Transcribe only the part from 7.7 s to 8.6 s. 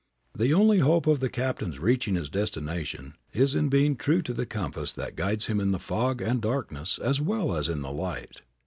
the light.